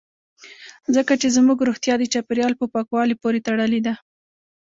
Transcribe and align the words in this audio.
ځکه 0.95 1.13
چې 1.21 1.27
زموږ 1.37 1.57
روغتیا 1.67 1.93
د 1.99 2.03
چاپیریال 2.13 2.53
په 2.57 2.65
پاکوالي 2.73 3.15
پورې 3.21 3.39
تړلې 3.47 3.81
ده 3.85 3.93